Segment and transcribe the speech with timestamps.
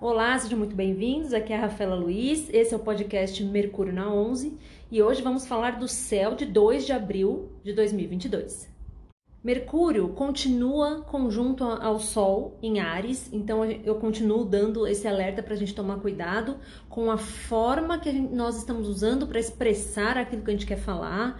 [0.00, 1.34] Olá, sejam muito bem-vindos.
[1.34, 2.48] Aqui é a Rafaela Luiz.
[2.54, 4.56] Esse é o podcast Mercúrio na 11
[4.90, 8.66] e hoje vamos falar do céu de 2 de abril de 2022.
[9.44, 15.56] Mercúrio continua conjunto ao Sol em Ares, então eu continuo dando esse alerta para a
[15.58, 16.56] gente tomar cuidado
[16.88, 20.78] com a forma que gente, nós estamos usando para expressar aquilo que a gente quer
[20.78, 21.38] falar,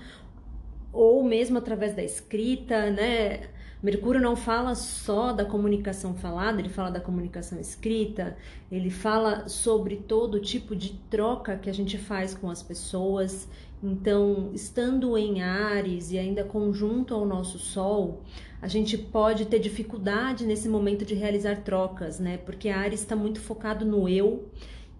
[0.92, 3.40] ou mesmo através da escrita, né?
[3.82, 8.36] Mercúrio não fala só da comunicação falada, ele fala da comunicação escrita,
[8.70, 13.48] ele fala sobre todo tipo de troca que a gente faz com as pessoas.
[13.82, 18.20] Então, estando em Ares e ainda conjunto ao nosso Sol,
[18.60, 22.36] a gente pode ter dificuldade nesse momento de realizar trocas, né?
[22.36, 24.44] Porque Ares está muito focado no eu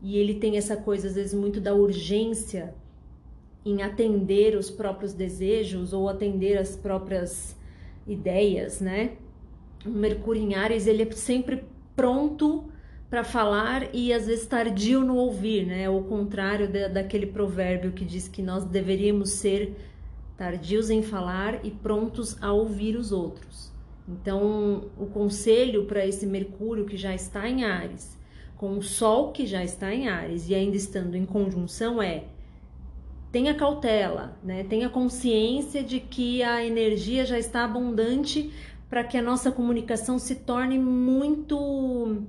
[0.01, 2.75] e ele tem essa coisa, às vezes, muito da urgência
[3.63, 7.60] em atender os próprios desejos ou atender as próprias
[8.11, 9.13] ideias, né?
[9.87, 11.65] O Mercúrio em Ares, ele é sempre
[11.97, 12.65] pronto
[13.09, 15.89] para falar e às vezes tardio no ouvir, né?
[15.89, 19.75] O contrário da, daquele provérbio que diz que nós deveríamos ser
[20.37, 23.71] tardios em falar e prontos a ouvir os outros.
[24.09, 28.19] Então, o conselho para esse Mercúrio que já está em Ares,
[28.57, 32.25] com o Sol que já está em Ares e ainda estando em conjunção é
[33.31, 34.65] tenha cautela, né?
[34.65, 38.53] tenha consciência de que a energia já está abundante
[38.89, 42.23] para que a nossa comunicação se torne muito,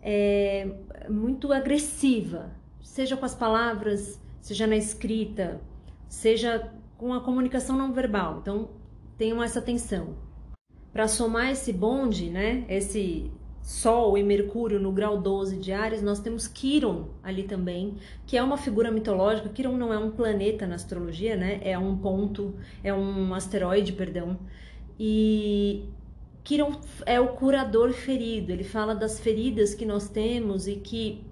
[0.00, 0.68] é,
[1.08, 5.60] muito agressiva, seja com as palavras, seja na escrita,
[6.08, 8.38] seja com a comunicação não verbal.
[8.40, 8.70] Então,
[9.18, 10.16] tenham essa atenção.
[10.92, 13.30] Para somar esse bonde, né, esse
[13.66, 18.42] Sol e Mercúrio no grau 12 de Ares, nós temos Quiron ali também, que é
[18.42, 19.48] uma figura mitológica.
[19.48, 21.58] Quiron não é um planeta na astrologia, né?
[21.64, 24.38] É um ponto, é um asteroide, perdão.
[24.96, 25.84] E
[26.44, 28.52] Quiron é o curador ferido.
[28.52, 31.24] Ele fala das feridas que nós temos e que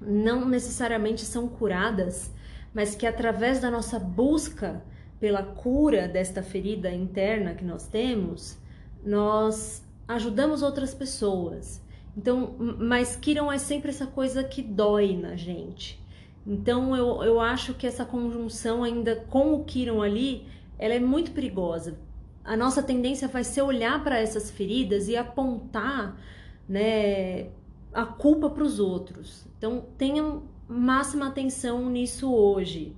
[0.00, 2.32] não necessariamente são curadas,
[2.72, 4.84] mas que através da nossa busca
[5.18, 8.56] pela cura desta ferida interna que nós temos,
[9.04, 9.82] nós
[10.14, 11.82] ajudamos outras pessoas.
[12.16, 16.00] Então, mas Kiron é sempre essa coisa que dói na gente.
[16.46, 20.46] Então, eu, eu acho que essa conjunção ainda com o Kiron ali,
[20.78, 21.98] ela é muito perigosa.
[22.44, 26.20] A nossa tendência vai ser olhar para essas feridas e apontar,
[26.68, 27.50] né,
[27.92, 29.46] a culpa para os outros.
[29.56, 32.96] Então, tenham máxima atenção nisso hoje.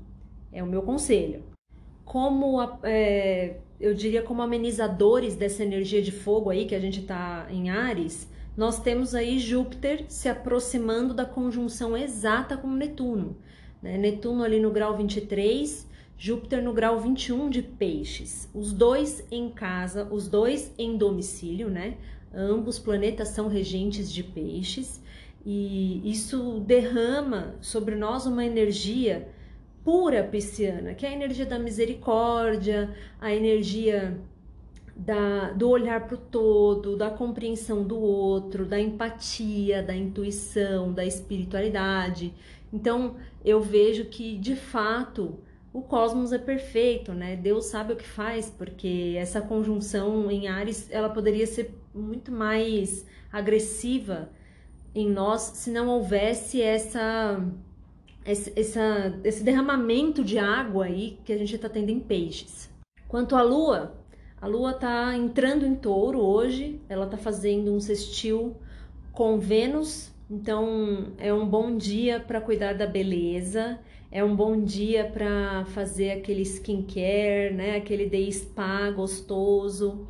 [0.51, 1.54] É o meu conselho.
[2.05, 7.47] Como é, eu diria, como amenizadores dessa energia de fogo aí que a gente está
[7.51, 13.37] em Ares, nós temos aí Júpiter se aproximando da conjunção exata com Netuno.
[13.83, 13.99] Né?
[13.99, 18.49] Netuno ali no grau 23, Júpiter no grau 21 de Peixes.
[18.55, 21.97] Os dois em casa, os dois em domicílio, né?
[22.33, 25.03] Ambos planetas são regentes de Peixes
[25.45, 29.29] e isso derrama sobre nós uma energia
[29.85, 34.19] pura pisciana, que é a energia da misericórdia, a energia
[34.97, 41.05] da, do olhar para o todo, da compreensão do outro, da empatia, da intuição, da
[41.05, 42.33] espiritualidade.
[42.73, 45.39] Então eu vejo que de fato
[45.73, 47.37] o cosmos é perfeito, né?
[47.37, 53.05] Deus sabe o que faz, porque essa conjunção em Ares ela poderia ser muito mais
[53.33, 54.31] agressiva
[54.95, 57.45] em nós se não houvesse essa
[58.25, 62.71] esse, essa, esse derramamento de água aí que a gente está tendo em peixes.
[63.07, 63.95] Quanto à lua,
[64.41, 68.57] a lua está entrando em touro hoje, ela está fazendo um sextil
[69.13, 73.79] com Vênus, então é um bom dia para cuidar da beleza,
[74.11, 77.77] é um bom dia para fazer aquele skincare, né?
[77.77, 80.07] aquele day spa gostoso.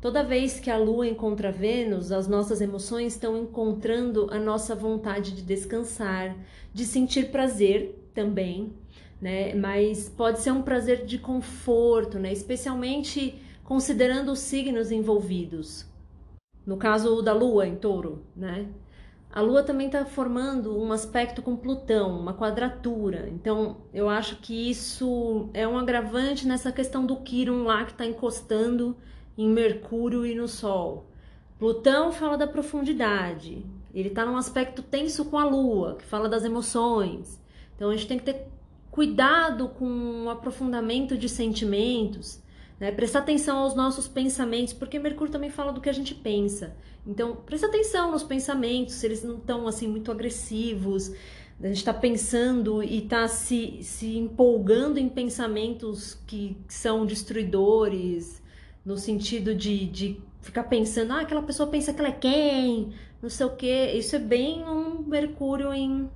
[0.00, 5.32] Toda vez que a Lua encontra Vênus, as nossas emoções estão encontrando a nossa vontade
[5.32, 6.36] de descansar,
[6.72, 8.72] de sentir prazer também,
[9.20, 9.54] né?
[9.54, 12.32] Mas pode ser um prazer de conforto, né?
[12.32, 15.86] Especialmente considerando os signos envolvidos.
[16.64, 18.68] No caso da Lua em Touro, né?
[19.32, 23.28] A Lua também está formando um aspecto com Plutão, uma quadratura.
[23.30, 28.06] Então, eu acho que isso é um agravante nessa questão do Quirón lá que está
[28.06, 28.96] encostando
[29.36, 31.06] em Mercúrio e no Sol.
[31.58, 36.44] Plutão fala da profundidade, ele está num aspecto tenso com a Lua, que fala das
[36.44, 37.40] emoções.
[37.74, 38.46] Então a gente tem que ter
[38.90, 42.42] cuidado com o aprofundamento de sentimentos,
[42.78, 42.90] né?
[42.92, 46.76] prestar atenção aos nossos pensamentos, porque Mercúrio também fala do que a gente pensa.
[47.06, 51.12] Então, presta atenção nos pensamentos, se eles não estão assim muito agressivos,
[51.62, 58.42] a gente está pensando e está se, se empolgando em pensamentos que são destruidores,
[58.86, 63.28] no sentido de, de ficar pensando, ah, aquela pessoa pensa que ela é quem, não
[63.28, 63.86] sei o que.
[63.92, 66.08] Isso é bem um Mercúrio em,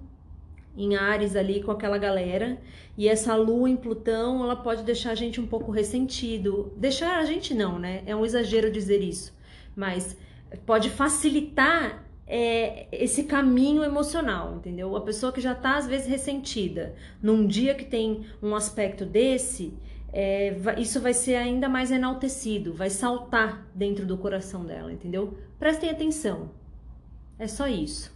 [0.76, 2.58] em Ares ali com aquela galera.
[2.96, 6.72] E essa lua em Plutão, ela pode deixar a gente um pouco ressentido.
[6.76, 8.04] Deixar a gente não, né?
[8.06, 9.36] É um exagero dizer isso.
[9.74, 10.16] Mas
[10.64, 14.94] pode facilitar é, esse caminho emocional, entendeu?
[14.94, 19.74] A pessoa que já tá às vezes ressentida, num dia que tem um aspecto desse,
[20.12, 25.38] é, isso vai ser ainda mais enaltecido, vai saltar dentro do coração dela, entendeu?
[25.58, 26.50] Prestem atenção.
[27.38, 28.12] É só isso.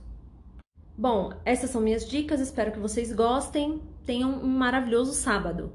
[0.97, 3.83] Bom, essas são minhas dicas, espero que vocês gostem.
[4.07, 5.73] Tenham um maravilhoso sábado.